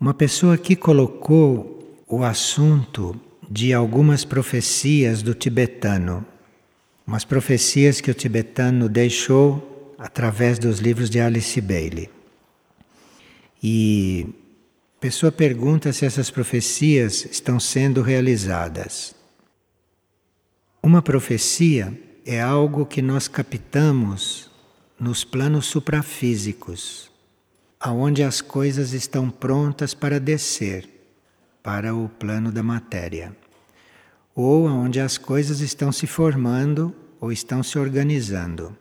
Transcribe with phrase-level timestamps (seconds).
[0.00, 3.20] Uma pessoa aqui colocou o assunto
[3.50, 6.24] de algumas profecias do tibetano,
[7.06, 12.08] umas profecias que o tibetano deixou através dos livros de Alice Bailey.
[13.62, 14.26] E
[14.96, 19.14] a pessoa pergunta se essas profecias estão sendo realizadas.
[20.82, 21.92] Uma profecia
[22.24, 24.50] é algo que nós captamos
[24.98, 27.09] nos planos suprafísicos,
[27.80, 30.86] aonde as coisas estão prontas para descer
[31.62, 33.34] para o plano da matéria,
[34.34, 38.76] ou aonde as coisas estão se formando ou estão se organizando.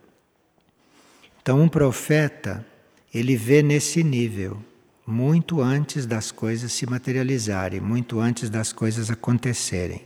[1.42, 2.66] Então, um profeta,
[3.14, 4.62] ele vê nesse nível,
[5.08, 10.06] muito antes das coisas se materializarem, muito antes das coisas acontecerem.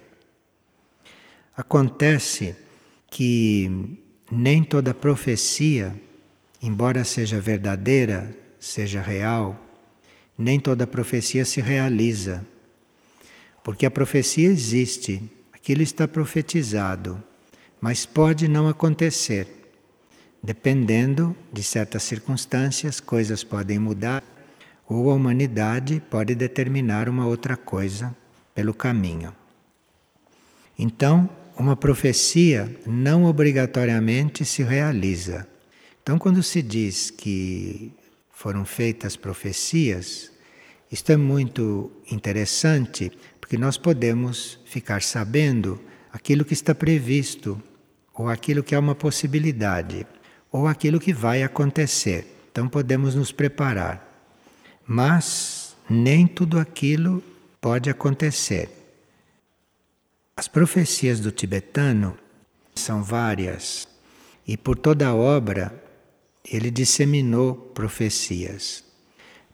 [1.57, 2.55] Acontece
[3.09, 3.99] que
[4.31, 5.93] nem toda profecia,
[6.62, 9.60] embora seja verdadeira, seja real,
[10.37, 12.46] nem toda profecia se realiza.
[13.62, 17.21] Porque a profecia existe, aquilo está profetizado,
[17.82, 19.48] mas pode não acontecer.
[20.41, 24.24] Dependendo de certas circunstâncias, coisas podem mudar,
[24.87, 28.15] ou a humanidade pode determinar uma outra coisa
[28.55, 29.35] pelo caminho.
[30.80, 35.48] Então, uma profecia não obrigatoriamente se realiza.
[36.02, 37.93] Então, quando se diz que
[38.34, 40.31] foram feitas profecias,
[40.91, 45.79] isto é muito interessante, porque nós podemos ficar sabendo
[46.12, 47.62] aquilo que está previsto,
[48.13, 50.05] ou aquilo que é uma possibilidade,
[50.51, 52.27] ou aquilo que vai acontecer.
[52.51, 54.07] Então, podemos nos preparar.
[54.85, 57.23] Mas nem tudo aquilo
[57.59, 58.70] pode acontecer.
[60.35, 62.15] As profecias do tibetano
[62.75, 63.87] são várias
[64.45, 65.82] e por toda a obra
[66.50, 68.84] ele disseminou profecias.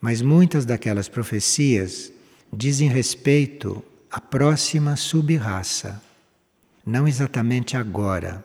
[0.02, 2.12] Mas muitas daquelas profecias
[2.52, 6.02] dizem respeito à próxima subraça,
[6.86, 8.44] não exatamente agora.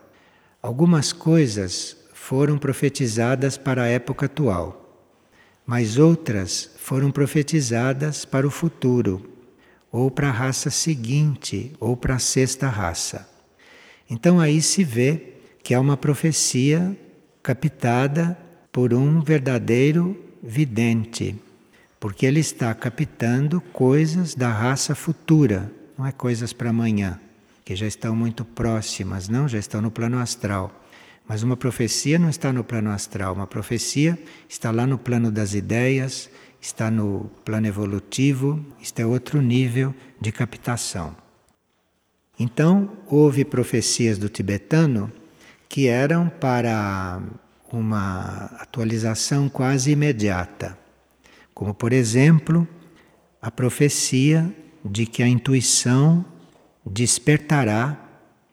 [0.60, 5.02] Algumas coisas foram profetizadas para a época atual,
[5.66, 9.30] mas outras foram profetizadas para o futuro
[9.94, 13.28] ou para a raça seguinte, ou para a sexta raça.
[14.10, 16.96] Então aí se vê que é uma profecia
[17.44, 18.38] captada
[18.72, 21.36] por um verdadeiro vidente,
[22.00, 27.20] porque ele está captando coisas da raça futura, não é coisas para amanhã,
[27.62, 30.72] que já estão muito próximas, não, já estão no plano astral.
[31.28, 34.18] Mas uma profecia não está no plano astral, uma profecia
[34.48, 36.30] está lá no plano das ideias,
[36.62, 41.14] está no plano evolutivo, isto é outro nível de captação.
[42.40, 45.12] Então, houve profecias do tibetano
[45.74, 47.20] que eram para
[47.72, 50.78] uma atualização quase imediata,
[51.52, 52.68] como, por exemplo,
[53.42, 54.54] a profecia
[54.84, 56.24] de que a intuição
[56.86, 57.98] despertará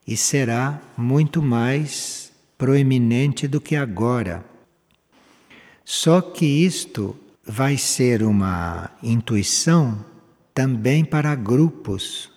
[0.07, 4.43] e será muito mais proeminente do que agora.
[5.85, 7.15] Só que isto
[7.45, 10.03] vai ser uma intuição
[10.55, 12.31] também para grupos.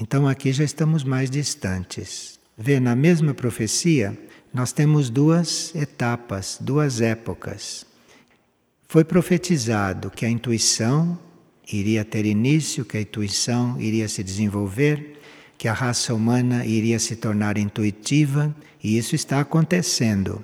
[0.00, 2.38] Então aqui já estamos mais distantes.
[2.56, 4.16] Vê, na mesma profecia,
[4.52, 7.86] nós temos duas etapas, duas épocas.
[8.88, 11.18] Foi profetizado que a intuição
[11.70, 15.20] iria ter início, que a intuição iria se desenvolver,
[15.58, 20.42] que a raça humana iria se tornar intuitiva, e isso está acontecendo.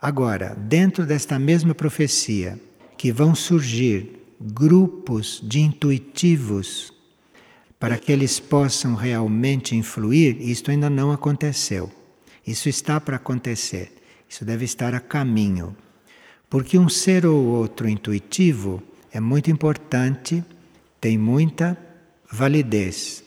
[0.00, 2.58] Agora, dentro desta mesma profecia,
[2.96, 6.92] que vão surgir grupos de intuitivos
[7.78, 11.99] para que eles possam realmente influir, isto ainda não aconteceu.
[12.50, 13.92] Isso está para acontecer.
[14.28, 15.76] Isso deve estar a caminho.
[16.48, 20.44] Porque um ser ou outro intuitivo é muito importante,
[21.00, 21.78] tem muita
[22.28, 23.22] validez.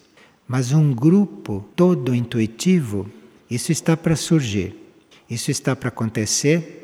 [0.46, 3.10] Mas um grupo todo intuitivo,
[3.50, 4.76] isso está para surgir.
[5.30, 6.82] Isso está para acontecer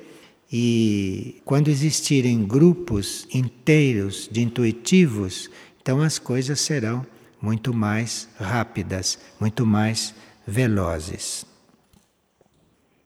[0.50, 5.50] e quando existirem grupos inteiros de intuitivos,
[5.82, 7.06] então as coisas serão
[7.42, 10.16] muito mais rápidas, muito mais
[10.48, 11.49] velozes.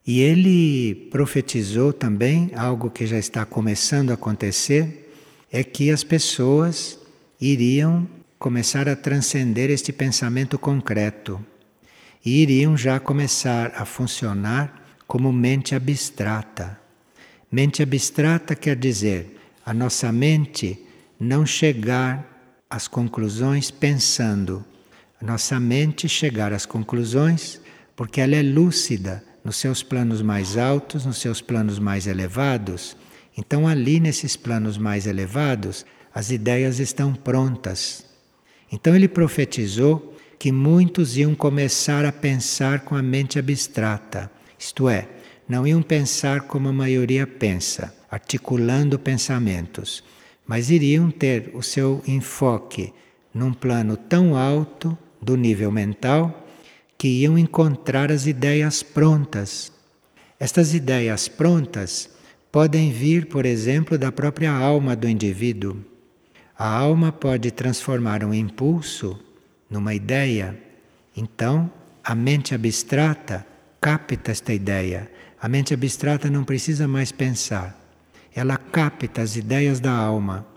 [0.06, 5.14] E ele profetizou também algo que já está começando a acontecer,
[5.52, 7.00] é que as pessoas
[7.40, 8.08] iriam
[8.38, 11.44] começar a transcender este pensamento concreto
[12.26, 16.84] e iriam já começar a funcionar como mente abstrata
[17.54, 20.84] Mente abstrata quer dizer a nossa mente
[21.20, 22.28] não chegar
[22.68, 24.66] às conclusões pensando.
[25.22, 27.62] A nossa mente chegar às conclusões
[27.96, 32.96] porque ela é lúcida nos seus planos mais altos, nos seus planos mais elevados.
[33.38, 38.06] Então, ali nesses planos mais elevados, as ideias estão prontas.
[38.72, 45.08] Então ele profetizou que muitos iam começar a pensar com a mente abstrata, isto é,
[45.48, 50.04] não iam pensar como a maioria pensa, articulando pensamentos,
[50.46, 52.94] mas iriam ter o seu enfoque
[53.34, 56.43] num plano tão alto do nível mental
[57.04, 59.74] que iam encontrar as ideias prontas.
[60.40, 62.10] Estas ideias prontas
[62.50, 65.84] podem vir, por exemplo, da própria alma do indivíduo.
[66.58, 69.20] A alma pode transformar um impulso
[69.70, 70.58] numa ideia.
[71.14, 71.70] Então,
[72.02, 73.46] a mente abstrata
[73.82, 75.12] capta esta ideia.
[75.42, 77.78] A mente abstrata não precisa mais pensar.
[78.34, 80.48] Ela capta as ideias da alma.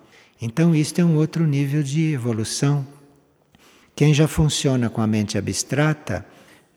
[0.40, 2.86] Então, isto é um outro nível de evolução.
[3.96, 6.24] Quem já funciona com a mente abstrata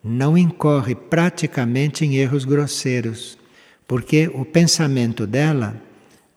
[0.04, 3.38] não incorre praticamente em erros grosseiros,
[3.88, 5.75] porque o pensamento dela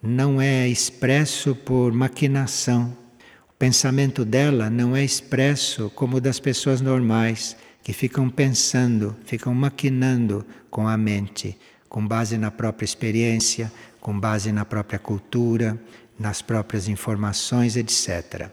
[0.03, 2.97] não é expresso por maquinação.
[3.49, 9.55] O pensamento dela não é expresso como o das pessoas normais, que ficam pensando, ficam
[9.55, 15.81] maquinando com a mente, com base na própria experiência, com base na própria cultura,
[16.19, 18.51] nas próprias informações, etc.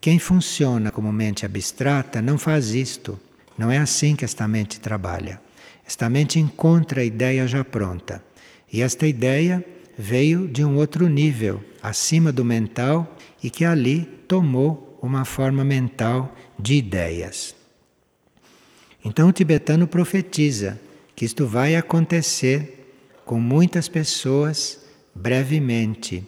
[0.00, 3.18] Quem funciona como mente abstrata não faz isto.
[3.56, 5.40] Não é assim que esta mente trabalha.
[5.86, 8.22] Esta mente encontra a ideia já pronta.
[8.72, 9.64] E esta ideia
[9.96, 16.34] veio de um outro nível, acima do mental, e que ali tomou uma forma mental
[16.58, 17.54] de ideias.
[19.04, 20.80] Então o tibetano profetiza
[21.14, 22.92] que isto vai acontecer
[23.24, 24.80] com muitas pessoas
[25.14, 26.26] brevemente.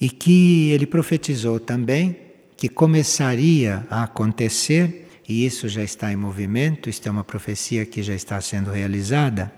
[0.00, 2.16] E que ele profetizou também
[2.60, 8.04] que começaria a acontecer, e isso já está em movimento, isto é uma profecia que
[8.04, 9.52] já está sendo realizada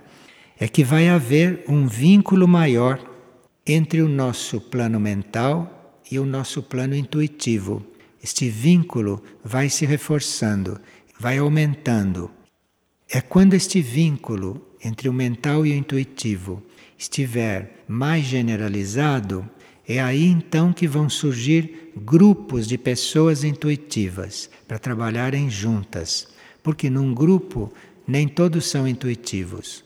[0.62, 3.04] é que vai haver um vínculo maior
[3.66, 7.84] entre o nosso plano mental e o nosso plano intuitivo.
[8.22, 10.80] Este vínculo vai se reforçando,
[11.18, 12.30] vai aumentando.
[13.10, 16.62] É quando este vínculo entre o mental e o intuitivo
[16.96, 19.44] estiver mais generalizado,
[19.92, 26.28] é aí então que vão surgir grupos de pessoas intuitivas para trabalharem juntas,
[26.62, 27.72] porque num grupo
[28.06, 29.84] nem todos são intuitivos.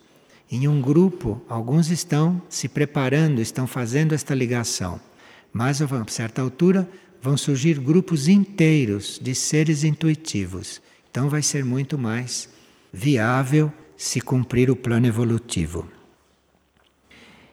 [0.51, 5.01] Em um grupo, alguns estão se preparando, estão fazendo esta ligação,
[5.53, 6.89] mas a certa altura
[7.21, 10.81] vão surgir grupos inteiros de seres intuitivos.
[11.11, 12.49] Então vai ser muito mais
[12.93, 15.89] viável se cumprir o plano evolutivo.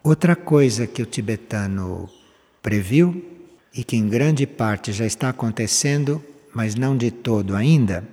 [0.03, 2.09] Outra coisa que o tibetano
[2.63, 3.23] previu
[3.75, 6.23] e que em grande parte já está acontecendo,
[6.53, 8.07] mas não de todo ainda,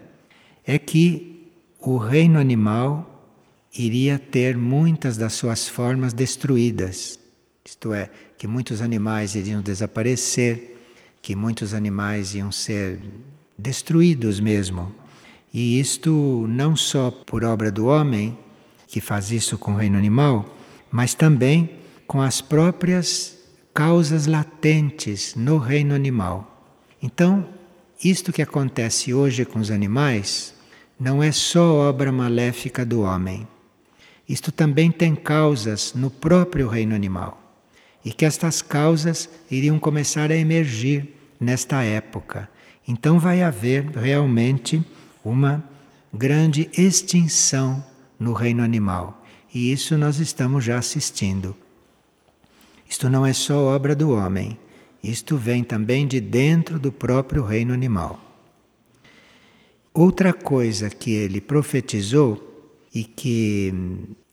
[0.67, 1.49] é que
[1.79, 3.06] o reino animal
[3.76, 7.19] iria ter muitas das suas formas destruídas.
[7.64, 10.76] Isto é, que muitos animais iriam desaparecer,
[11.23, 12.99] que muitos animais iam ser
[13.56, 14.93] destruídos mesmo.
[15.53, 18.37] E isto não só por obra do homem,
[18.88, 20.56] que faz isso com o reino animal,
[20.91, 21.70] mas também
[22.06, 23.40] com as próprias
[23.72, 26.75] causas latentes no reino animal.
[27.02, 27.46] Então,
[28.02, 30.55] isto que acontece hoje com os animais
[30.99, 33.46] não é só obra maléfica do homem
[34.31, 37.53] isto também tem causas no próprio reino animal.
[38.05, 42.48] E que estas causas iriam começar a emergir nesta época.
[42.86, 44.81] Então vai haver realmente
[45.24, 45.65] uma
[46.15, 47.84] grande extinção
[48.20, 49.20] no reino animal.
[49.53, 51.56] E isso nós estamos já assistindo.
[52.91, 54.59] Isto não é só obra do homem,
[55.01, 58.19] isto vem também de dentro do próprio reino animal.
[59.94, 63.73] Outra coisa que ele profetizou e que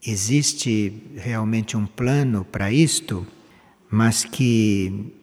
[0.04, 3.28] existe realmente um plano para isto,
[3.92, 5.14] mas que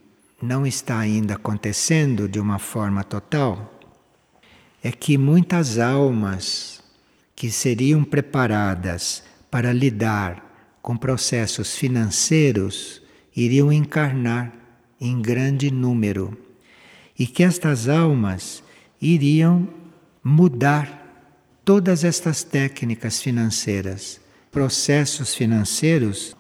[0.40, 3.80] não está ainda acontecendo de uma forma total,
[4.80, 6.80] é que muitas almas
[7.34, 13.02] que seriam preparadas para lidar com processos financeiros
[13.36, 14.52] iriam encarnar
[15.00, 16.36] em grande número
[17.18, 18.62] e que estas almas
[19.00, 19.68] iriam
[20.22, 21.02] mudar
[21.64, 24.20] todas estas técnicas financeiras
[24.54, 26.36] processos financeiros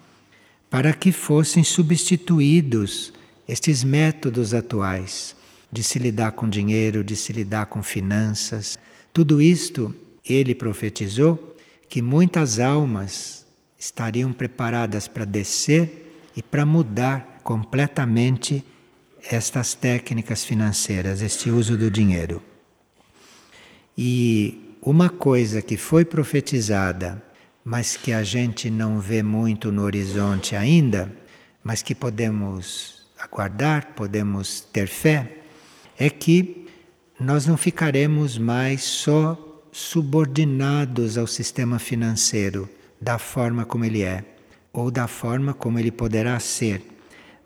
[0.70, 3.12] para que fossem substituídos
[3.46, 5.34] estes métodos atuais
[5.70, 8.78] de se lidar com dinheiro, de se lidar com finanças.
[9.12, 9.92] Tudo isto
[10.24, 11.56] ele profetizou
[11.88, 13.44] que muitas almas
[13.76, 16.03] estariam preparadas para descer
[16.36, 18.64] e para mudar completamente
[19.30, 22.42] estas técnicas financeiras, este uso do dinheiro.
[23.96, 27.22] E uma coisa que foi profetizada
[27.64, 31.10] mas que a gente não vê muito no horizonte ainda,
[31.62, 35.38] mas que podemos aguardar, podemos ter fé,
[35.98, 36.66] é que
[37.18, 39.40] nós não ficaremos mais só
[39.72, 42.68] subordinados ao sistema financeiro
[43.00, 44.24] da forma como ele é,
[44.74, 46.82] ou da forma como ele poderá ser,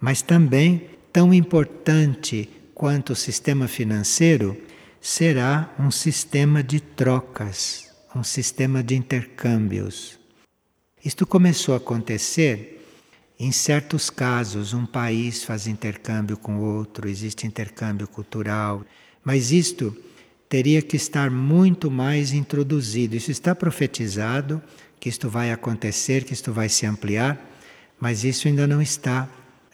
[0.01, 4.57] mas também tão importante quanto o sistema financeiro
[5.01, 10.19] será um sistema de trocas, um sistema de intercâmbios.
[11.05, 12.83] Isto começou a acontecer
[13.39, 18.85] em certos casos, um país faz intercâmbio com outro, existe intercâmbio cultural,
[19.23, 19.97] mas isto
[20.49, 23.15] teria que estar muito mais introduzido.
[23.15, 24.61] Isso está profetizado,
[25.01, 27.39] que isto vai acontecer, que isto vai se ampliar,
[28.01, 29.29] mas isso ainda não está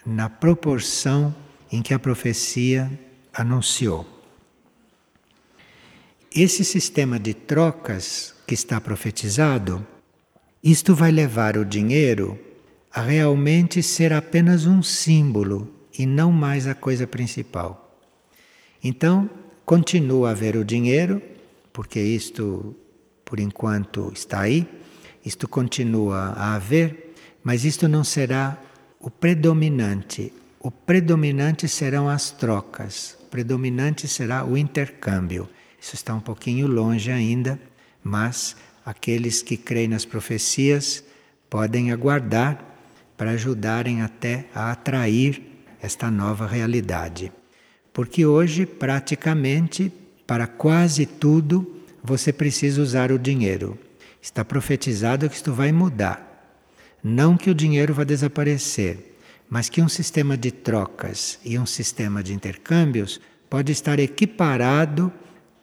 [0.04, 1.34] na proporção
[1.70, 2.90] em que a profecia
[3.32, 4.06] anunciou.
[6.34, 9.86] Esse sistema de trocas que está profetizado,
[10.62, 12.38] isto vai levar o dinheiro
[12.92, 17.98] a realmente ser apenas um símbolo e não mais a coisa principal.
[18.82, 19.28] Então,
[19.64, 21.22] continua a haver o dinheiro,
[21.72, 22.74] porque isto,
[23.24, 24.68] por enquanto, está aí,
[25.24, 28.58] isto continua a haver, mas isto não será
[29.00, 30.32] o predominante.
[30.60, 35.48] O predominante serão as trocas, o predominante será o intercâmbio.
[35.80, 37.60] Isso está um pouquinho longe ainda,
[38.02, 41.04] mas aqueles que creem nas profecias
[41.50, 42.62] podem aguardar
[43.16, 45.42] para ajudarem até a atrair
[45.80, 47.30] esta nova realidade.
[47.92, 49.92] Porque hoje, praticamente,
[50.26, 53.78] para quase tudo, você precisa usar o dinheiro.
[54.24, 56.48] Está profetizado que isto vai mudar.
[57.02, 59.18] Não que o dinheiro vá desaparecer,
[59.50, 65.12] mas que um sistema de trocas e um sistema de intercâmbios pode estar equiparado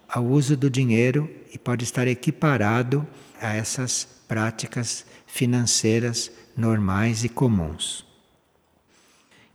[0.08, 3.06] ao uso do dinheiro e pode estar equiparado
[3.41, 8.06] a essas práticas financeiras normais e comuns.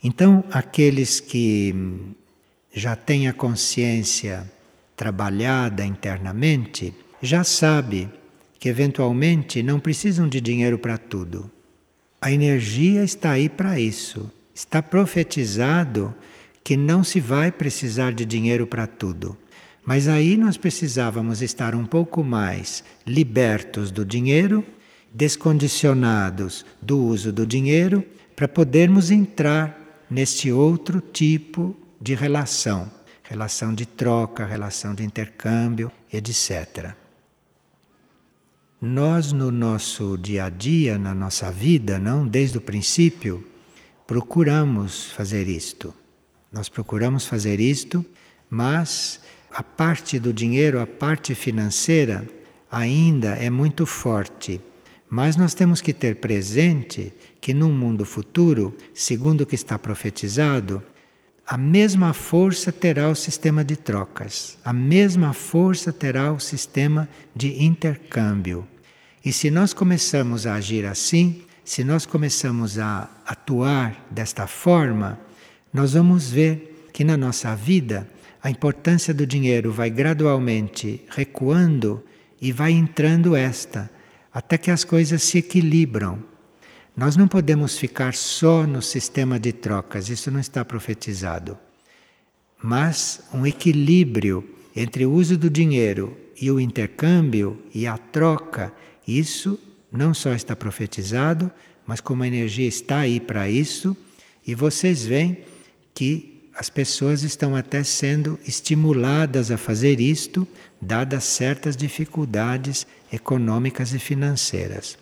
[0.03, 1.73] Então, aqueles que
[2.73, 4.51] já têm a consciência
[4.97, 8.11] trabalhada internamente, já sabe
[8.67, 11.49] que eventualmente não precisam de dinheiro para tudo.
[12.21, 14.29] A energia está aí para isso.
[14.53, 16.13] Está profetizado
[16.65, 19.39] que não se vai precisar de dinheiro para tudo.
[19.85, 24.65] Mas aí nós precisávamos estar um pouco mais libertos do dinheiro
[25.15, 28.05] descondicionados do uso do dinheiro
[28.35, 32.91] para podermos entrar neste outro tipo de relação,
[33.23, 36.97] relação de troca, relação de intercâmbio, etc.
[38.81, 43.45] Nós no nosso dia a dia, na nossa vida, não desde o princípio,
[44.07, 45.95] procuramos fazer isto.
[46.53, 48.05] Nós procuramos fazer isto,
[48.49, 52.29] mas a parte do dinheiro, a parte financeira
[52.71, 54.61] ainda é muito forte
[55.09, 60.83] mas nós temos que ter presente que num mundo futuro, segundo o que está profetizado,
[61.47, 67.63] a mesma força terá o sistema de trocas, a mesma força terá o sistema de
[67.63, 68.67] intercâmbio.
[69.25, 75.21] E se nós começamos a agir assim, se nós começamos a atuar desta forma,
[75.73, 78.09] nós vamos ver que na nossa vida
[78.43, 82.03] a importância do dinheiro vai gradualmente recuando
[82.41, 83.89] e vai entrando esta
[84.33, 86.19] até que as coisas se equilibram.
[86.97, 91.59] Nós não podemos ficar só no sistema de trocas, isso não está profetizado.
[92.63, 98.73] Mas um equilíbrio entre o uso do dinheiro e o intercâmbio e a troca,
[99.07, 99.61] isso
[99.93, 101.51] não só está profetizado,
[101.87, 103.95] mas como a energia está aí para isso,
[104.47, 105.45] e vocês veem
[105.95, 110.49] que as pessoas estão até sendo estimuladas a fazer isto,
[110.81, 114.97] dadas certas dificuldades econômicas e financeiras.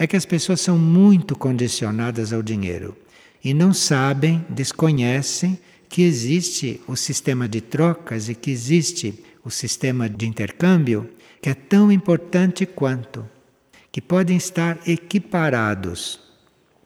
[0.00, 2.96] É que as pessoas são muito condicionadas ao dinheiro
[3.44, 5.58] e não sabem, desconhecem
[5.90, 11.10] que existe o sistema de trocas e que existe o sistema de intercâmbio
[11.42, 13.28] que é tão importante quanto,
[13.92, 16.18] que podem estar equiparados.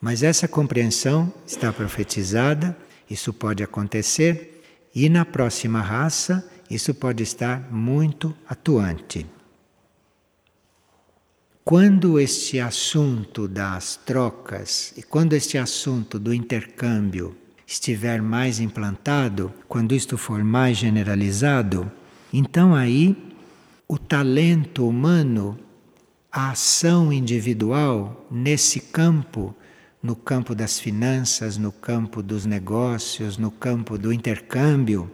[0.01, 2.77] Mas essa compreensão está profetizada,
[3.09, 4.61] isso pode acontecer,
[4.93, 9.25] e na próxima raça isso pode estar muito atuante.
[11.65, 17.35] Quando este assunto das trocas e quando este assunto do intercâmbio
[17.67, 21.91] estiver mais implantado, quando isto for mais generalizado,
[22.31, 23.17] então aí
[23.89, 25.59] o talento humano,
[26.31, 29.57] a ação individual nesse campo,
[30.03, 35.11] no campo das finanças, no campo dos negócios, no campo do intercâmbio,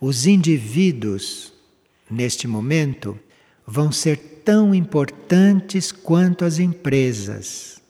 [0.00, 1.52] os indivíduos,
[2.10, 3.18] neste momento,
[3.66, 7.80] vão ser tão importantes quanto as empresas.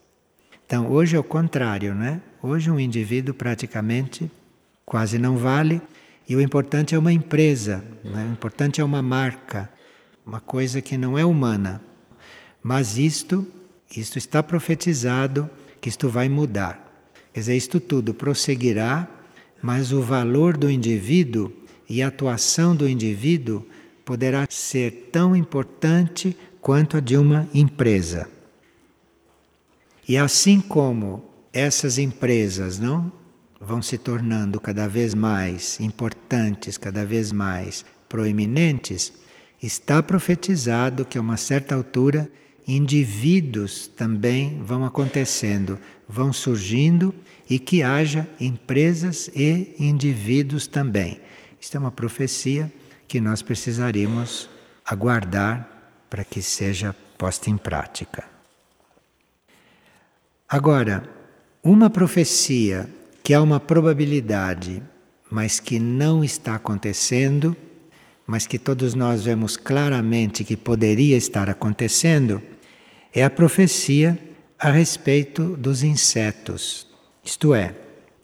[0.66, 2.20] Então, hoje é o contrário, né?
[2.42, 4.30] Hoje um indivíduo praticamente
[4.84, 5.80] quase não vale,
[6.28, 8.26] e o importante é uma empresa, né?
[8.28, 9.70] o importante é uma marca,
[10.24, 11.80] uma coisa que não é humana.
[12.62, 13.46] Mas isto,
[13.96, 15.48] isto está profetizado
[15.80, 17.10] que isto vai mudar.
[17.32, 19.08] Quer dizer, isto tudo prosseguirá,
[19.62, 21.52] mas o valor do indivíduo
[21.88, 23.66] e a atuação do indivíduo
[24.12, 28.28] poderá ser tão importante quanto a de uma empresa.
[30.06, 33.10] E assim como essas empresas, não,
[33.58, 39.14] vão se tornando cada vez mais importantes, cada vez mais proeminentes,
[39.62, 42.30] está profetizado que a uma certa altura
[42.68, 47.14] indivíduos também vão acontecendo, vão surgindo
[47.48, 51.18] e que haja empresas e indivíduos também.
[51.58, 52.70] Isto é uma profecia
[53.12, 54.48] que nós precisaríamos
[54.86, 55.68] aguardar
[56.08, 58.24] para que seja posta em prática.
[60.48, 61.06] Agora,
[61.62, 62.88] uma profecia
[63.22, 64.82] que há uma probabilidade,
[65.30, 67.54] mas que não está acontecendo,
[68.26, 72.40] mas que todos nós vemos claramente que poderia estar acontecendo,
[73.12, 74.18] é a profecia
[74.58, 76.86] a respeito dos insetos.
[77.22, 77.74] Isto é,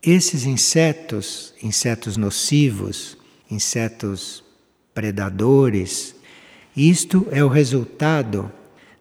[0.03, 3.19] esses insetos, insetos nocivos,
[3.51, 4.48] insetos
[4.99, 6.17] predadores,
[6.77, 8.51] isto é o resultado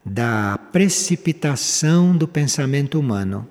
[0.05, 3.47] da precipitação do pensamento humano.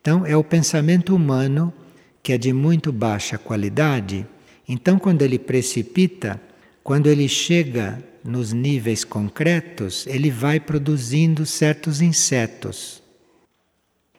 [0.00, 1.74] Então, é o pensamento humano
[2.22, 4.24] que é de muito baixa qualidade.
[4.68, 6.40] Então, quando ele precipita,
[6.84, 13.02] quando ele chega nos níveis concretos, ele vai produzindo certos insetos.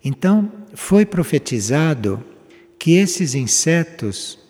[0.04, 2.22] Então, foi profetizado
[2.78, 4.41] que esses insetos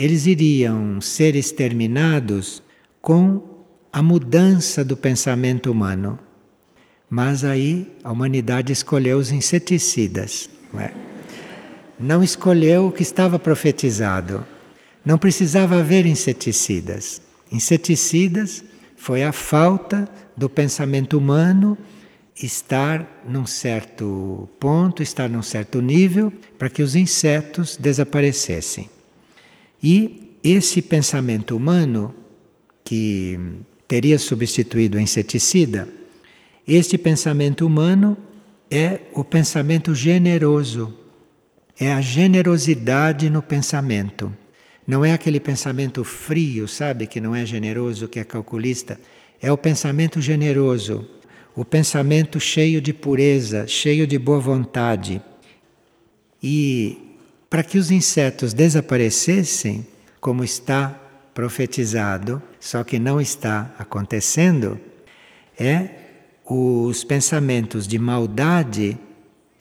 [0.00, 2.62] eles iriam ser exterminados
[3.02, 3.42] com
[3.92, 6.18] a mudança do pensamento humano.
[7.10, 10.48] Mas aí a humanidade escolheu os inseticidas.
[10.72, 10.94] Não, é?
[11.98, 14.46] não escolheu o que estava profetizado.
[15.04, 17.20] Não precisava haver inseticidas.
[17.52, 18.64] Inseticidas
[18.96, 21.76] foi a falta do pensamento humano
[22.42, 28.88] estar num certo ponto, estar num certo nível, para que os insetos desaparecessem.
[29.82, 32.14] E esse pensamento humano,
[32.84, 33.38] que
[33.86, 35.88] teria substituído o inseticida,
[36.66, 38.16] este pensamento humano
[38.70, 40.94] é o pensamento generoso,
[41.78, 44.32] é a generosidade no pensamento.
[44.86, 49.00] Não é aquele pensamento frio, sabe, que não é generoso, que é calculista.
[49.40, 51.08] É o pensamento generoso,
[51.56, 55.20] o pensamento cheio de pureza, cheio de boa vontade.
[56.42, 57.09] E
[57.50, 59.84] para que os insetos desaparecessem,
[60.20, 60.90] como está
[61.34, 64.78] profetizado, só que não está acontecendo,
[65.58, 65.90] é
[66.44, 68.96] os pensamentos de maldade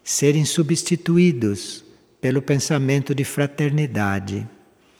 [0.03, 1.83] serem substituídos
[2.21, 4.47] pelo pensamento de fraternidade.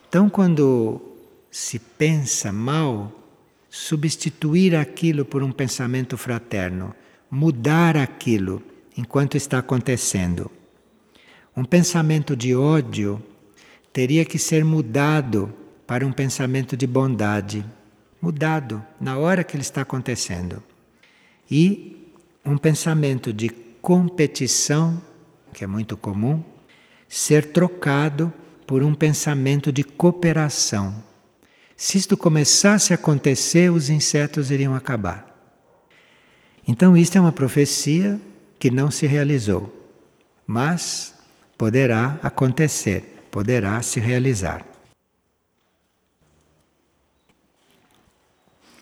[0.08, 1.00] Então, quando
[1.52, 3.12] se pensa mal,
[3.70, 6.96] substituir aquilo por um pensamento fraterno,
[7.30, 8.64] mudar aquilo
[8.98, 10.50] enquanto está acontecendo.
[11.60, 13.22] Um pensamento de ódio
[13.92, 15.54] teria que ser mudado
[15.86, 17.66] para um pensamento de bondade,
[18.22, 20.64] mudado na hora que ele está acontecendo
[21.52, 22.14] e
[22.46, 23.50] um pensamento de
[23.82, 25.02] competição,
[25.54, 26.42] que é muito comum,
[27.10, 28.34] ser trocado
[28.66, 31.04] por um pensamento de cooperação.
[31.76, 35.28] Se isto começasse a acontecer, os insetos iriam acabar.
[36.66, 38.18] Então, isto é uma profecia
[38.58, 39.76] que não se realizou,
[40.48, 41.19] mas
[41.60, 44.66] poderá acontecer, poderá se realizar.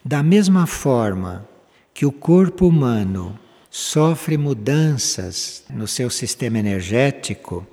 [0.05, 1.49] Da mesma forma
[1.91, 3.37] que o corpo humano
[3.67, 7.65] sofre mudanças no seu sistema energético,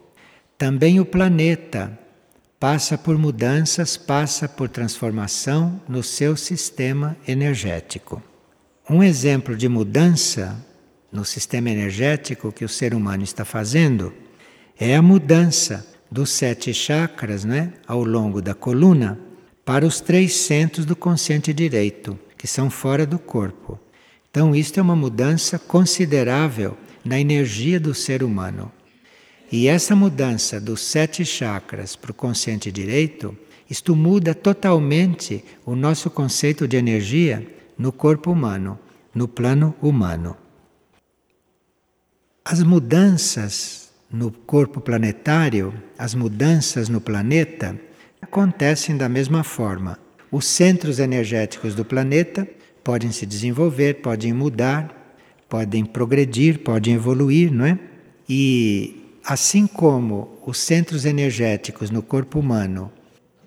[0.56, 1.98] também o planeta
[2.58, 8.22] passa por mudanças, passa por transformação no seu sistema energético.
[8.88, 10.56] Um exemplo de mudança
[11.12, 14.23] no sistema energético que o ser humano está fazendo
[14.78, 19.18] é a mudança dos sete chakras né, ao longo da coluna
[19.64, 23.78] para os três centros do consciente direito, que são fora do corpo.
[24.30, 28.70] Então, isto é uma mudança considerável na energia do ser humano.
[29.50, 33.36] E essa mudança dos sete chakras para o consciente direito,
[33.70, 37.46] isto muda totalmente o nosso conceito de energia
[37.78, 38.78] no corpo humano,
[39.14, 40.36] no plano humano.
[42.44, 47.78] As mudanças no corpo planetário, as mudanças no planeta,
[48.20, 49.98] acontecem da mesma forma.
[50.30, 52.48] Os centros energéticos do planeta
[52.82, 55.04] podem se desenvolver, podem mudar,
[55.48, 57.78] podem progredir, podem evoluir, não é?
[58.28, 62.90] E assim como os centros energéticos no corpo humano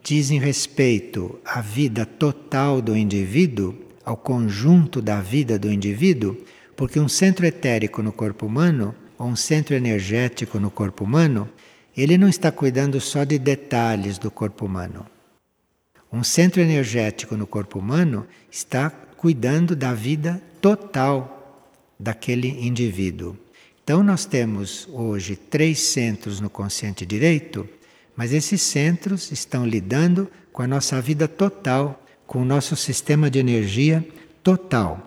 [0.04, 6.38] dizem respeito à vida total do indivíduo, ao conjunto da vida do indivíduo,
[6.76, 11.50] porque um centro etérico no corpo humano, ou um centro energético no corpo humano,
[11.96, 15.06] ele não está cuidando só de detalhes do corpo humano.
[16.12, 21.66] Um centro energético no corpo humano está cuidando da vida total
[22.00, 23.36] daquele indivíduo.
[23.84, 27.68] Então, nós temos hoje três centros no consciente direito,
[28.16, 33.40] mas esses centros estão lidando com a nossa vida total, com o nosso sistema de
[33.40, 34.06] energia
[34.44, 35.07] total.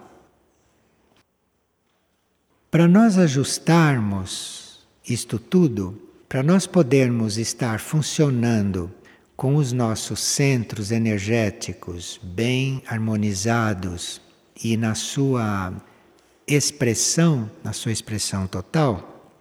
[2.71, 8.89] Para nós ajustarmos isto tudo, para nós podermos estar funcionando
[9.37, 14.21] com os nossos centros energéticos bem harmonizados
[14.63, 15.73] e na sua
[16.47, 19.35] expressão, na sua expressão total,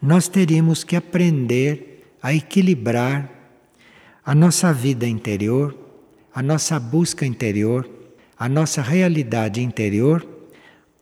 [0.00, 3.28] nós teríamos que aprender a equilibrar
[4.24, 5.76] a nossa vida interior,
[6.32, 7.90] a nossa busca interior,
[8.38, 10.35] a nossa realidade interior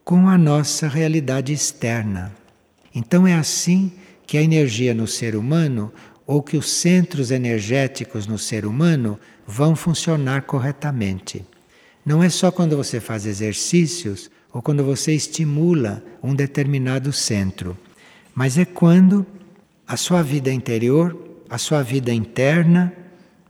[0.05, 2.31] com a nossa realidade externa.
[2.95, 3.91] Então é assim
[4.27, 5.93] que a energia no ser humano
[6.27, 11.45] ou que os centros energéticos no ser humano vão funcionar corretamente.
[12.05, 17.77] Não é só quando você faz exercícios ou quando você estimula um determinado centro,
[18.35, 19.27] mas é quando
[19.87, 22.93] a sua vida interior, a sua vida interna,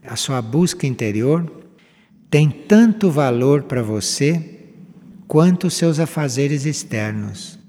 [0.05, 1.63] a sua busca interior
[2.29, 4.54] tem tanto valor para você
[5.27, 7.59] quanto os seus afazeres externos.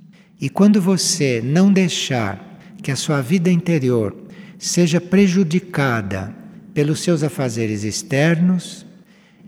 [0.40, 4.14] E quando você não deixar que a sua vida interior
[4.59, 6.35] seja prejudicada
[6.75, 8.87] pelos seus afazeres externos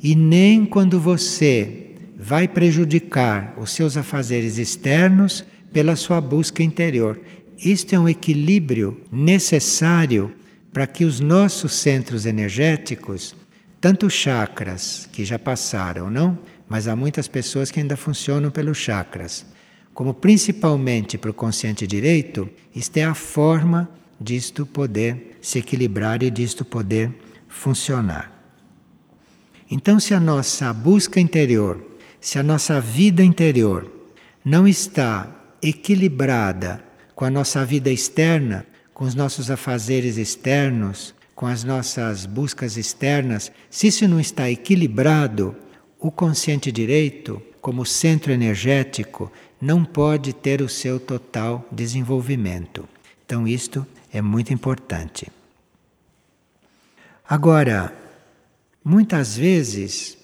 [0.02, 7.20] e nem quando você vai prejudicar os seus afazeres externos pela sua busca interior.
[7.58, 10.32] Isto é um equilíbrio necessário
[10.72, 13.34] para que os nossos centros energéticos,
[13.80, 16.38] tanto chakras que já passaram, não?
[16.68, 19.46] Mas há muitas pessoas que ainda funcionam pelos chakras.
[19.94, 23.88] Como principalmente para o consciente direito, isto é a forma
[24.20, 27.12] disto poder se equilibrar e disto poder
[27.48, 28.32] funcionar.
[29.70, 31.84] Então, se a nossa busca interior,
[32.20, 33.90] se a nossa vida interior
[34.44, 35.28] não está
[35.62, 36.82] equilibrada
[37.14, 43.52] com a nossa vida externa, com os nossos afazeres externos, com as nossas buscas externas,
[43.70, 45.54] se isso não está equilibrado,
[45.98, 52.88] o consciente direito, como centro energético, não pode ter o seu total desenvolvimento.
[53.24, 55.30] Então, isto é muito importante.
[57.28, 57.92] Agora,
[58.82, 60.16] muitas vezes,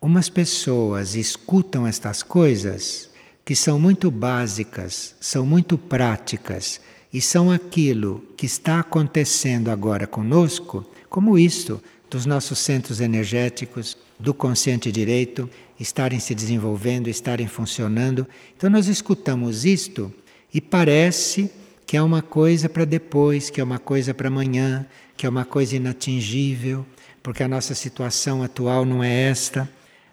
[0.00, 3.10] umas pessoas escutam estas coisas
[3.44, 6.80] que são muito básicas, são muito práticas
[7.12, 14.32] e são aquilo que está acontecendo agora conosco, como isto dos nossos centros energéticos, do
[14.32, 15.48] consciente direito,
[15.78, 18.26] estarem se desenvolvendo, estarem funcionando.
[18.56, 20.12] Então nós escutamos isto
[20.52, 21.50] e parece
[21.86, 25.44] que é uma coisa para depois, que é uma coisa para amanhã, que é uma
[25.44, 26.84] coisa inatingível,
[27.22, 29.68] porque a nossa situação atual não é esta.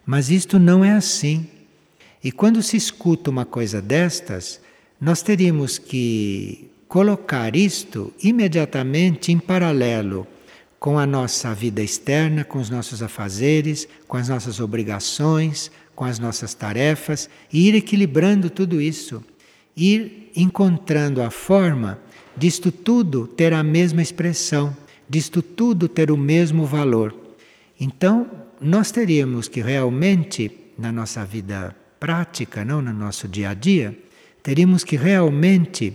[0.06, 1.48] Mas isto não é assim.
[2.24, 4.60] E quando se escuta uma coisa destas,
[5.00, 10.28] nós teríamos que colocar isto imediatamente em paralelo
[10.84, 16.20] com a nossa vida externa, com os nossos afazeres, com as nossas obrigações, com as
[16.20, 19.24] nossas tarefas, e ir equilibrando tudo isso,
[19.78, 21.98] ir encontrando a forma
[22.36, 24.76] disto tudo ter a mesma expressão,
[25.08, 27.16] disto tudo ter o mesmo valor.
[27.80, 33.98] Então, nós teríamos que realmente, na nossa vida prática, não no nosso dia a dia,
[34.44, 35.94] teríamos que realmente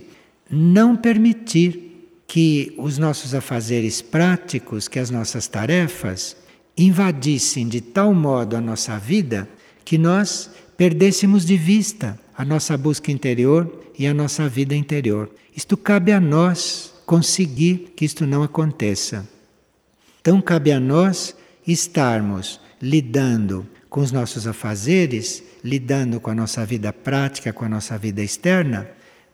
[0.49, 1.88] não permitir
[2.29, 6.37] que os nossos afazeres práticos, que as nossas tarefas,
[6.77, 9.49] invadissem de tal modo a nossa vida
[9.83, 15.29] que nós perdêssemos de vista a nossa busca interior e a nossa vida interior.
[15.55, 19.27] Isto cabe a nós conseguir que isto não aconteça.
[20.21, 26.93] Então cabe a nós estarmos lidando com os nossos afazeres, lidando com a nossa vida
[26.93, 28.87] prática, com a nossa vida externa,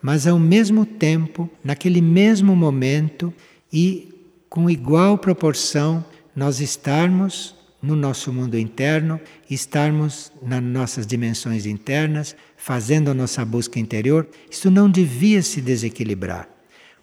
[0.06, 3.34] mas ao mesmo tempo, naquele mesmo momento
[3.74, 4.14] e
[4.48, 13.10] com igual proporção, nós estarmos no nosso mundo interno, estarmos nas nossas dimensões internas, fazendo
[13.10, 16.48] a nossa busca interior, isso não devia se desequilibrar.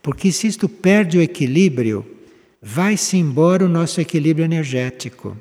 [0.01, 2.07] Porque se isto perde o equilíbrio,
[2.63, 5.37] vai-se embora o nosso equilíbrio energético.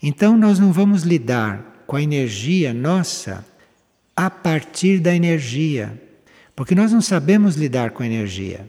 [0.00, 3.44] Então nós não vamos lidar com a energia nossa
[4.14, 6.00] a partir da energia,
[6.54, 8.66] porque nós não sabemos lidar com energia.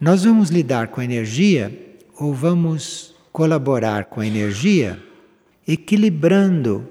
[0.00, 5.02] Nós vamos lidar com energia ou vamos colaborar com a energia,
[5.66, 6.88] equilibrando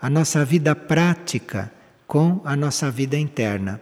[0.00, 1.72] a nossa vida prática
[2.06, 3.80] com a nossa vida interna.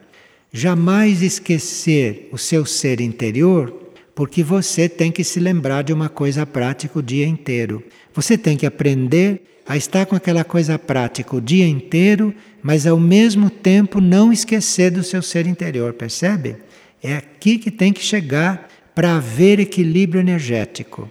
[0.52, 3.72] Jamais esquecer o seu ser interior,
[4.14, 7.82] porque você tem que se lembrar de uma coisa prática o dia inteiro.
[8.12, 12.98] Você tem que aprender a estar com aquela coisa prática o dia inteiro, mas ao
[12.98, 16.56] mesmo tempo não esquecer do seu ser interior, percebe?
[17.02, 21.08] É aqui que tem que chegar para haver equilíbrio energético.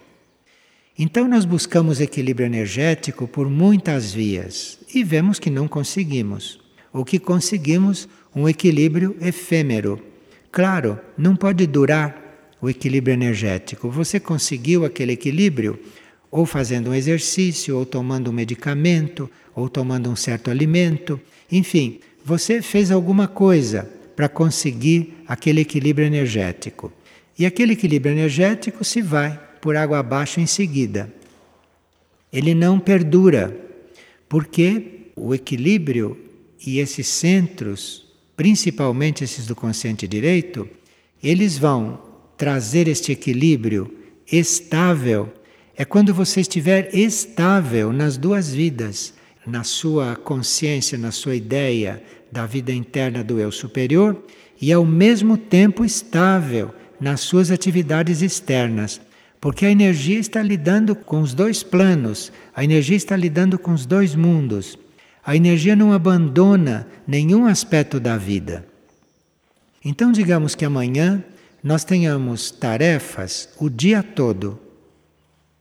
[0.98, 6.60] Então nós buscamos equilíbrio energético por muitas vias e vemos que não conseguimos.
[6.92, 10.02] O que conseguimos um equilíbrio efêmero.
[10.52, 13.92] Claro, não pode durar o equilíbrio energético.
[13.92, 15.80] Você conseguiu aquele equilíbrio
[16.30, 21.20] ou fazendo um exercício, ou tomando um medicamento, ou tomando um certo alimento,
[21.52, 26.92] enfim, você fez alguma coisa para conseguir aquele equilíbrio energético.
[27.38, 31.14] E aquele equilíbrio energético se vai por água abaixo em seguida.
[32.32, 33.56] Ele não perdura,
[34.28, 36.18] porque o equilíbrio
[36.66, 40.68] e esses centros, principalmente esses do consciente direito,
[41.24, 42.02] eles vão
[42.36, 43.92] trazer este equilíbrio
[44.32, 45.32] estável.
[45.80, 49.14] É quando você estiver estável nas duas vidas,
[49.46, 54.20] na sua consciência, na sua ideia da vida interna do eu superior
[54.60, 59.00] e ao mesmo tempo estável nas suas atividades externas,
[59.40, 63.86] porque a energia está lidando com os dois planos, a energia está lidando com os
[63.86, 64.80] dois mundos.
[65.24, 68.66] A energia não abandona nenhum aspecto da vida.
[69.86, 71.24] Então, digamos que amanhã
[71.64, 74.60] nós tenhamos tarefas o dia todo,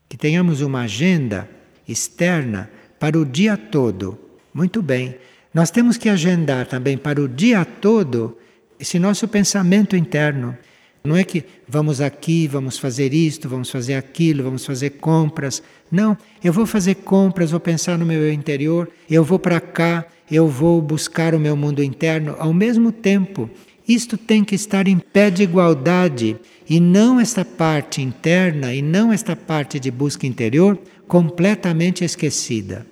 [0.09, 1.49] que tenhamos uma agenda
[1.87, 4.17] externa para o dia todo.
[4.53, 5.15] Muito bem.
[5.53, 8.37] Nós temos que agendar também para o dia todo
[8.79, 10.57] esse nosso pensamento interno.
[11.03, 15.63] Não é que vamos aqui, vamos fazer isto, vamos fazer aquilo, vamos fazer compras.
[15.91, 20.47] Não, eu vou fazer compras, vou pensar no meu interior, eu vou para cá, eu
[20.47, 23.49] vou buscar o meu mundo interno ao mesmo tempo.
[23.87, 26.35] Isto tem que estar em pé de igualdade
[26.69, 32.85] e não esta parte interna e não esta parte de busca interior completamente esquecida.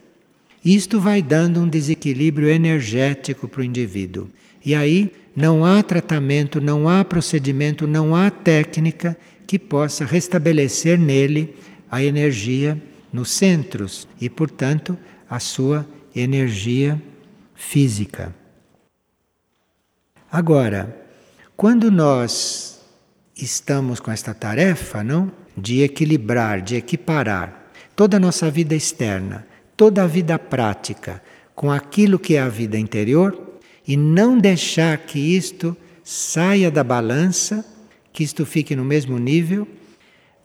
[0.64, 4.30] Isto vai dando um desequilíbrio energético para o indivíduo.
[4.66, 11.54] E aí não há tratamento, não há procedimento, não há técnica que possa restabelecer nele
[11.92, 12.82] a energia
[13.12, 14.98] nos centros e, portanto,
[15.30, 17.00] a sua energia
[17.54, 18.34] física.
[20.32, 21.06] Agora,
[21.56, 22.80] quando nós
[23.36, 30.04] estamos com esta tarefa, não, de equilibrar, de equiparar toda a nossa vida externa, toda
[30.04, 31.22] a vida prática
[31.56, 33.42] com aquilo que é a vida interior,
[33.88, 37.64] e não deixar que isto saia da balança,
[38.12, 39.68] que isto fique no mesmo nível,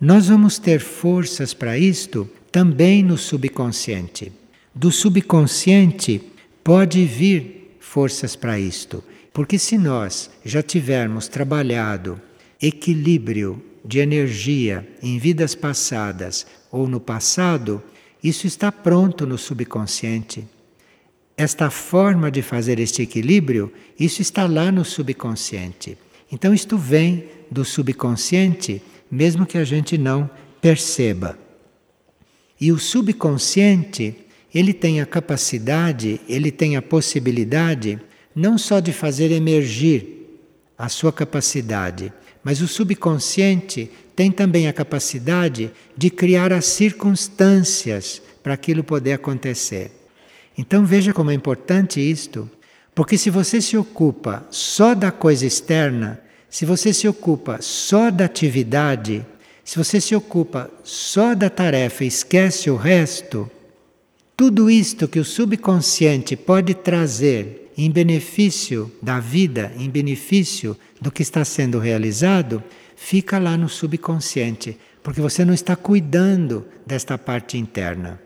[0.01, 4.33] nós vamos ter forças para isto também no subconsciente.
[4.75, 6.23] Do subconsciente
[6.63, 12.21] pode vir forças para isto, porque se nós já tivermos trabalhado
[12.61, 17.83] equilíbrio de energia em vidas passadas ou no passado,
[18.23, 20.47] isso está pronto no subconsciente.
[21.37, 25.97] Esta forma de fazer este equilíbrio, isso está lá no subconsciente.
[26.31, 30.29] Então, isto vem do subconsciente, mesmo que a gente não
[30.61, 31.39] perceba.
[32.61, 34.15] E o subconsciente,
[34.55, 37.99] ele tem a capacidade, ele tem a possibilidade
[38.35, 40.41] não só de fazer emergir
[40.79, 42.13] a sua capacidade,
[42.43, 49.91] mas o subconsciente tem também a capacidade de criar as circunstâncias para aquilo poder acontecer.
[50.57, 52.51] Então veja como é importante isto,
[52.95, 58.25] porque se você se ocupa só da coisa externa, se você se ocupa só da
[58.25, 59.25] atividade,
[59.65, 63.51] se você se ocupa só da tarefa e esquece o resto,
[64.37, 71.23] tudo isto que o subconsciente pode trazer em benefício da vida, em benefício do que
[71.23, 72.63] está sendo realizado,
[72.95, 78.21] fica lá no subconsciente, porque você não está cuidando desta parte interna.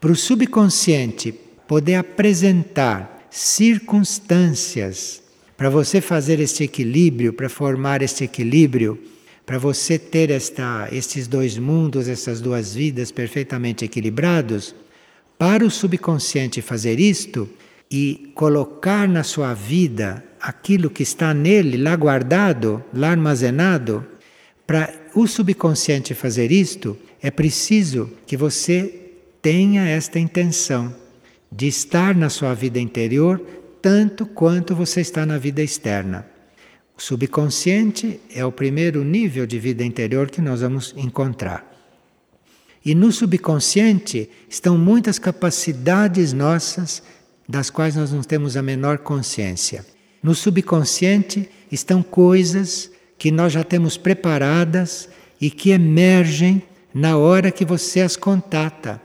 [0.00, 1.32] Para o subconsciente
[1.66, 5.22] poder apresentar circunstâncias
[5.56, 9.02] para você fazer este equilíbrio, para formar este equilíbrio,
[9.46, 14.74] para você ter esta, estes dois mundos, essas duas vidas perfeitamente equilibrados,
[15.38, 17.48] para o subconsciente fazer isto
[17.90, 24.04] e colocar na sua vida aquilo que está nele, lá guardado, lá armazenado,
[24.66, 30.94] para o subconsciente fazer isto, é preciso que você tenha esta intenção
[31.50, 33.40] de estar na sua vida interior
[33.82, 36.26] tanto quanto você está na vida externa.
[36.96, 41.68] O subconsciente é o primeiro nível de vida interior que nós vamos encontrar.
[42.84, 47.02] E no subconsciente estão muitas capacidades nossas
[47.52, 49.84] das quais nós não temos a menor consciência.
[50.22, 55.06] No subconsciente estão coisas que nós já temos preparadas
[55.38, 56.62] e que emergem
[56.94, 58.98] na hora que você as contata.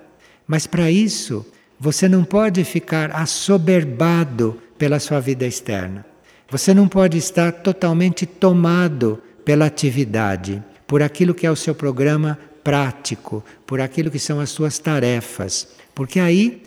[0.48, 1.46] Mas para isso,
[1.78, 6.06] você não pode ficar assoberbado pela sua vida externa.
[6.50, 12.40] Você não pode estar totalmente tomado pela atividade, por aquilo que é o seu programa
[12.64, 16.64] prático, por aquilo que são as suas tarefas, porque aí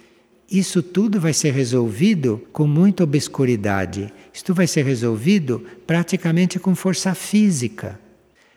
[0.50, 4.12] isso tudo vai ser resolvido com muita obscuridade.
[4.32, 8.00] Isto vai ser resolvido praticamente com força física,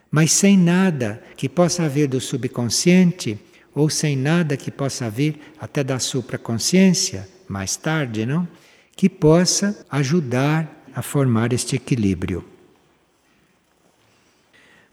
[0.10, 3.38] mas sem nada que possa vir do subconsciente
[3.76, 8.48] ou sem nada que possa vir até da supraconsciência, mais tarde, não?
[8.96, 12.44] Que possa ajudar a formar este equilíbrio.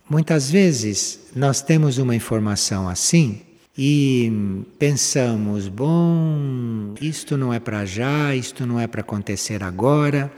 [0.09, 3.43] Muitas vezes nós temos uma informação assim
[3.83, 4.31] e
[4.79, 10.31] pensamos: bom, isto não é para já, isto não é para acontecer agora,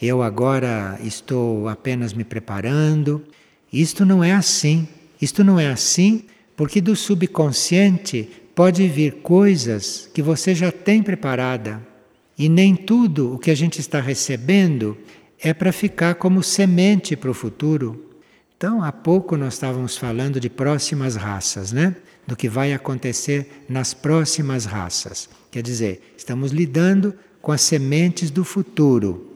[0.00, 3.24] eu agora estou apenas me preparando.
[3.72, 4.86] Isto não é assim.
[5.20, 6.22] Isto não é assim
[6.56, 11.84] porque do subconsciente pode vir coisas que você já tem preparada.
[12.38, 14.96] E nem tudo o que a gente está recebendo
[15.40, 18.08] é para ficar como semente para o futuro.
[18.56, 21.96] Então, há pouco nós estávamos falando de próximas raças, né?
[22.26, 25.28] Do que vai acontecer nas próximas raças.
[25.50, 29.30] Quer dizer, estamos lidando com as sementes do futuro.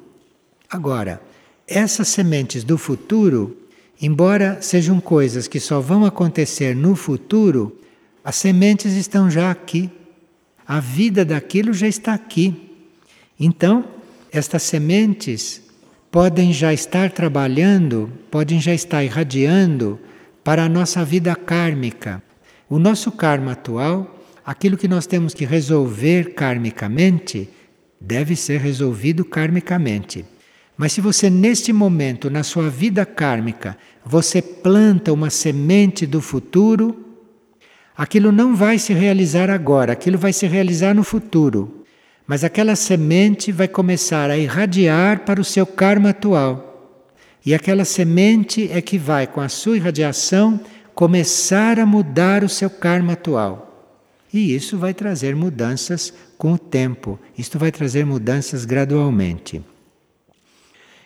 [0.70, 1.20] Agora,
[1.66, 3.57] essas sementes do futuro,
[4.01, 7.79] embora sejam coisas que só vão acontecer no futuro,
[8.24, 9.90] as sementes estão já aqui.
[10.66, 12.74] A vida daquilo já está aqui.
[13.38, 13.85] Então,
[14.33, 15.62] estas sementes
[16.11, 19.98] podem já estar trabalhando, podem já estar irradiando
[20.42, 22.22] para a nossa vida kármica.
[22.70, 27.48] O nosso karma atual, aquilo que nós temos que resolver karmicamente,
[27.98, 30.24] deve ser resolvido karmicamente.
[30.76, 37.07] Mas se você neste momento na sua vida kármica, você planta uma semente do futuro,
[37.96, 41.85] aquilo não vai se realizar agora, aquilo vai se realizar no futuro.
[42.26, 46.68] Mas aquela semente vai começar a irradiar para o seu karma atual.
[47.44, 50.61] E aquela semente é que vai, com a sua irradiação,
[50.99, 53.95] começar a mudar o seu karma atual.
[54.35, 59.63] E isso vai trazer mudanças com o tempo, isto vai trazer mudanças gradualmente.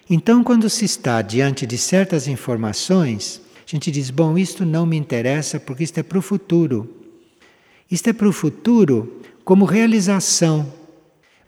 [0.08, 4.96] Então, quando se está diante de certas informações, a gente diz: bom, isto não me
[4.96, 6.88] interessa porque isto é para o futuro.
[7.90, 10.72] Isto é para o futuro como realização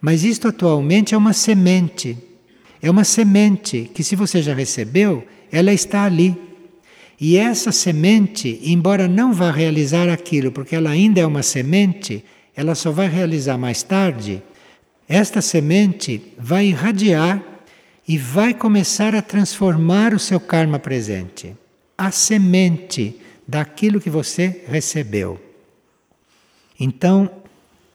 [0.05, 2.19] mas isto atualmente é uma semente.
[2.83, 6.37] É uma semente que, se você já recebeu, ela está ali.
[7.21, 12.25] E essa semente, embora não vá realizar aquilo, porque ela ainda é uma semente,
[12.57, 14.43] ela só vai realizar mais tarde.
[15.09, 17.43] Esta semente vai irradiar
[18.07, 21.57] e vai começar a transformar o seu karma presente.
[21.97, 25.41] A semente daquilo que você recebeu.
[26.79, 27.31] Então,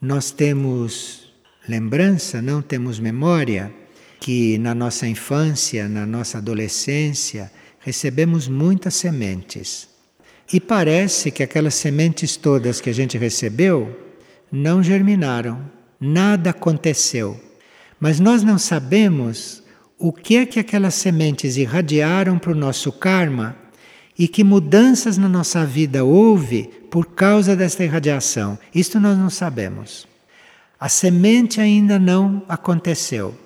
[0.01, 1.33] nós temos
[1.67, 3.73] lembrança, não temos memória
[4.19, 9.87] que na nossa infância, na nossa adolescência, recebemos muitas sementes.
[10.51, 13.95] E parece que aquelas sementes todas que a gente recebeu
[14.51, 15.61] não germinaram,
[15.99, 17.39] nada aconteceu.
[17.99, 19.61] Mas nós não sabemos
[19.97, 23.55] o que é que aquelas sementes irradiaram para o nosso karma
[24.17, 28.57] e que mudanças na nossa vida houve por causa desta irradiação.
[28.73, 30.07] Isto nós não sabemos.
[30.79, 33.37] A semente ainda não aconteceu.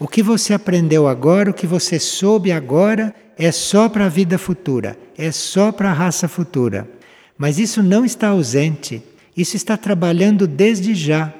[0.00, 4.38] O que você aprendeu agora, o que você soube agora, é só para a vida
[4.38, 6.88] futura, é só para a raça futura.
[7.36, 9.02] Mas isso não está ausente,
[9.36, 11.34] isso está trabalhando desde já,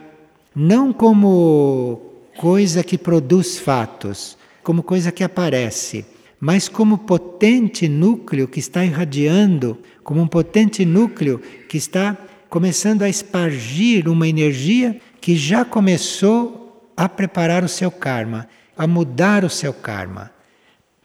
[0.54, 2.00] não como
[2.36, 6.04] coisa que produz fatos, como coisa que aparece,
[6.40, 12.16] mas como potente núcleo que está irradiando, como um potente núcleo que está
[12.48, 16.67] começando a espargir uma energia que já começou
[16.98, 20.32] a preparar o seu karma, a mudar o seu karma.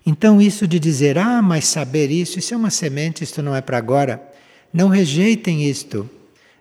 [0.03, 3.61] Então, isso de dizer, ah, mas saber isso, isso é uma semente, isto não é
[3.61, 4.19] para agora.
[4.73, 6.09] Não rejeitem isto.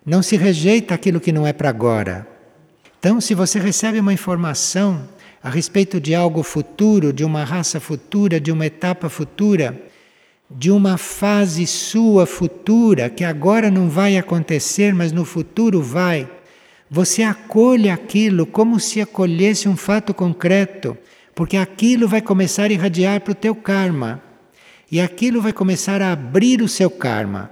[0.05, 2.27] Não se rejeita aquilo que não é para agora.
[2.99, 5.09] Então, se você recebe uma informação
[5.41, 9.81] a respeito de algo futuro, de uma raça futura, de uma etapa futura,
[10.47, 16.29] de uma fase sua futura, que agora não vai acontecer, mas no futuro vai,
[16.89, 20.97] você acolhe aquilo como se acolhesse um fato concreto,
[21.33, 24.21] porque aquilo vai começar a irradiar para o teu karma.
[24.91, 27.49] E aquilo vai começar a abrir o seu karma.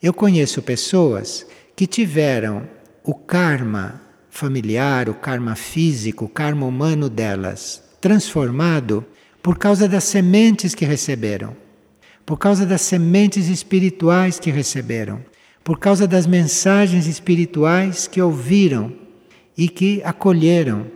[0.00, 2.68] Eu conheço pessoas que tiveram
[3.02, 4.00] o karma
[4.30, 9.02] familiar, o karma físico, o karma humano delas transformado
[9.42, 11.56] por causa das sementes que receberam,
[12.26, 15.24] por causa das sementes espirituais que receberam,
[15.64, 18.92] por causa das mensagens espirituais que ouviram
[19.56, 20.86] e que acolheram.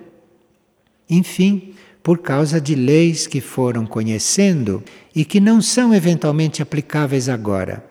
[1.09, 7.83] Enfim, por causa de leis que foram conhecendo e que não são eventualmente aplicáveis agora.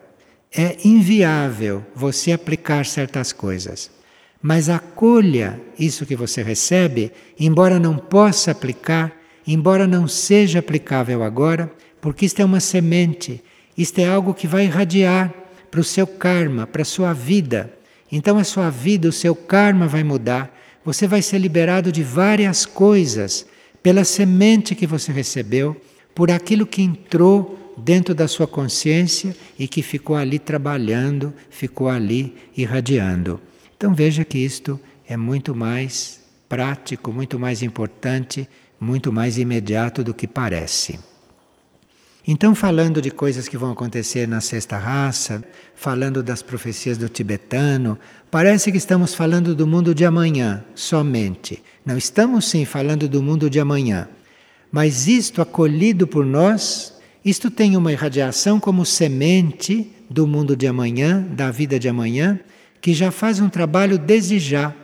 [0.56, 3.90] É inviável você aplicar certas coisas.
[4.40, 9.12] Mas acolha isso que você recebe, embora não possa aplicar,
[9.44, 11.70] embora não seja aplicável agora,
[12.00, 13.42] porque isto é uma semente,
[13.76, 15.34] isto é algo que vai irradiar
[15.70, 17.72] para o seu karma, para a sua vida.
[18.10, 20.54] Então a sua vida, o seu karma vai mudar,
[20.84, 23.46] você vai ser liberado de várias coisas
[23.82, 25.80] pela semente que você recebeu,
[26.14, 32.34] por aquilo que entrou dentro da sua consciência e que ficou ali trabalhando, ficou ali
[32.56, 33.40] irradiando.
[33.76, 38.48] Então veja que isto é muito mais prático, muito mais importante,
[38.80, 40.98] muito mais imediato do que parece.
[42.30, 45.42] Então, falando de coisas que vão acontecer na sexta raça,
[45.74, 47.98] falando das profecias do tibetano,
[48.30, 51.62] parece que estamos falando do mundo de amanhã somente.
[51.86, 54.10] Não estamos sim falando do mundo de amanhã.
[54.70, 56.92] Mas isto acolhido por nós,
[57.24, 62.38] isto tem uma irradiação como semente do mundo de amanhã, da vida de amanhã,
[62.78, 64.74] que já faz um trabalho desde já.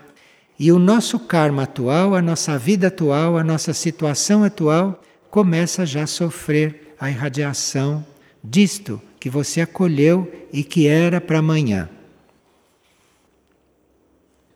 [0.59, 6.05] E o nosso karma atual, a nossa vida atual, a nossa situação atual começa já
[6.05, 8.05] a sofrer a irradiação
[8.43, 11.89] disto que você acolheu e que era para amanhã.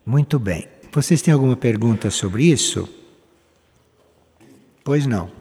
[0.05, 0.67] Muito bem.
[0.91, 2.87] Vocês têm alguma pergunta sobre isso?
[4.83, 5.31] Pois não.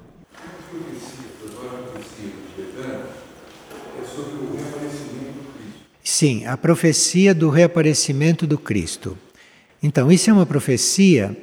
[6.03, 9.17] Sim, a profecia do reaparecimento do Cristo.
[9.83, 11.37] Então, isso é uma profecia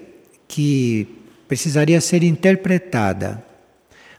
[0.48, 1.08] que
[1.48, 3.45] precisaria ser interpretada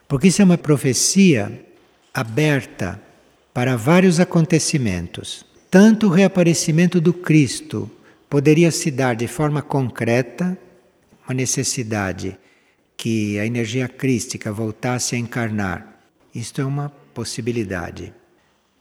[0.08, 1.64] porque isso é uma profecia
[2.12, 3.00] aberta
[3.52, 5.44] para vários acontecimentos.
[5.70, 7.90] Tanto o reaparecimento do Cristo
[8.28, 10.56] poderia se dar de forma concreta,
[11.26, 12.38] uma necessidade
[12.96, 16.00] que a energia crística voltasse a encarnar.
[16.34, 18.12] Isto é uma possibilidade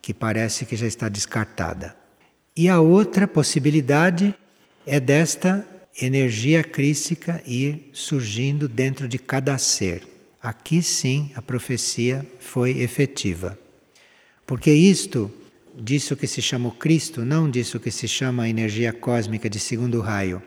[0.02, 1.96] que parece que já está descartada.
[2.56, 4.34] E a outra possibilidade
[4.86, 5.66] é desta
[6.00, 10.15] energia crística ir surgindo dentro de cada ser.
[10.46, 13.58] Aqui sim a profecia foi efetiva.
[14.46, 15.32] Porque isto,
[15.76, 19.58] disso que se chama o Cristo, não disso que se chama a energia cósmica de
[19.58, 20.40] segundo raio,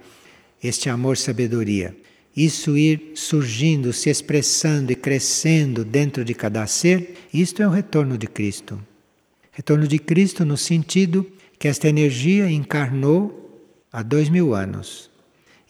[0.63, 1.97] este amor-sabedoria,
[2.37, 8.17] isso ir surgindo, se expressando e crescendo dentro de cada ser, isto é o retorno
[8.17, 8.81] de Cristo.
[9.51, 11.27] Retorno de Cristo no sentido
[11.59, 15.11] que esta energia encarnou há dois mil anos.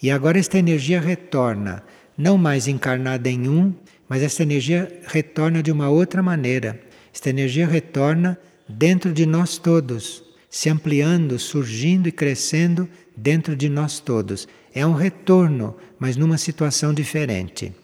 [0.02, 1.82] E agora esta energia retorna,
[2.14, 3.72] não mais encarnada em um,
[4.08, 6.80] mas essa energia retorna de uma outra maneira.
[7.12, 8.38] Esta energia retorna
[8.68, 14.48] dentro de nós todos, se ampliando, surgindo e crescendo dentro de nós todos.
[14.74, 17.74] É um retorno, mas numa situação diferente.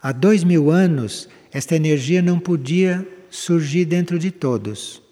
[0.00, 5.02] Há dois mil anos, esta energia não podia surgir dentro de todos,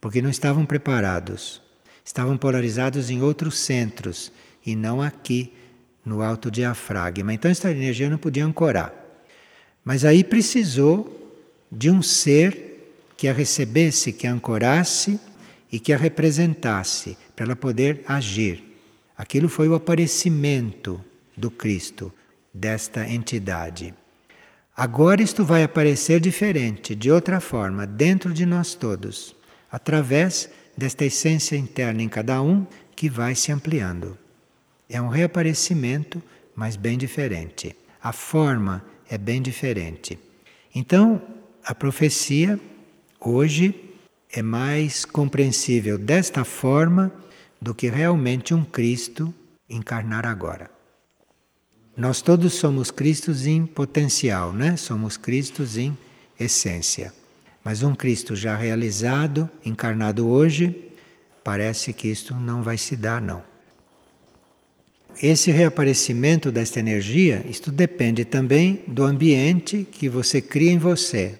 [0.00, 1.60] porque não estavam preparados.
[2.04, 4.32] Estavam polarizados em outros centros
[4.66, 5.52] e não aqui,
[6.04, 7.32] no alto diafragma.
[7.32, 9.01] Então, esta energia não podia ancorar.
[9.84, 11.36] Mas aí precisou
[11.70, 12.72] de um ser
[13.16, 15.18] que a recebesse, que a ancorasse
[15.70, 18.62] e que a representasse, para ela poder agir.
[19.16, 21.02] Aquilo foi o aparecimento
[21.36, 22.12] do Cristo,
[22.52, 23.94] desta entidade.
[24.76, 29.36] Agora isto vai aparecer diferente, de outra forma, dentro de nós todos,
[29.70, 32.66] através desta essência interna em cada um
[32.96, 34.18] que vai se ampliando.
[34.88, 36.22] É um reaparecimento,
[36.54, 37.76] mas bem diferente.
[38.02, 40.18] A forma é bem diferente.
[40.74, 41.20] Então,
[41.62, 42.58] a profecia
[43.20, 43.74] hoje
[44.32, 47.12] é mais compreensível desta forma
[47.60, 49.32] do que realmente um Cristo
[49.68, 50.70] encarnar agora.
[51.94, 54.78] Nós todos somos Cristos em potencial, né?
[54.78, 55.96] Somos Cristos em
[56.40, 57.12] essência.
[57.62, 60.90] Mas um Cristo já realizado, encarnado hoje,
[61.44, 63.42] parece que isto não vai se dar, não.
[65.20, 71.38] Esse reaparecimento desta energia, isto depende também do ambiente que você cria em você.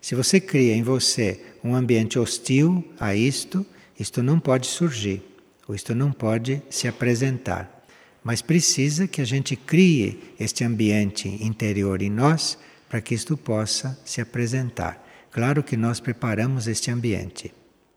[0.00, 3.66] Se você cria em você um ambiente hostil a isto,
[3.98, 5.22] isto não pode surgir,
[5.66, 7.84] ou isto não pode se apresentar.
[8.22, 12.58] Mas precisa que a gente crie este ambiente interior em nós
[12.88, 15.04] para que isto possa se apresentar.
[15.30, 17.52] Claro que nós preparamos este ambiente.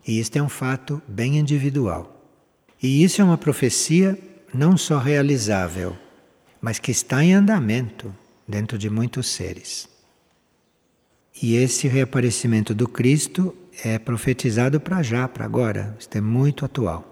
[0.06, 2.18] E isto é um fato bem individual.
[2.82, 4.18] E isso é uma profecia
[4.54, 5.98] não só realizável,
[6.62, 8.14] mas que está em andamento
[8.48, 9.90] dentro de muitos seres.
[11.42, 15.96] E esse reaparecimento do Cristo é profetizado para já, para agora.
[16.00, 17.11] Isto é muito atual.